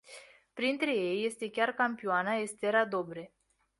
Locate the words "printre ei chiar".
0.53-1.71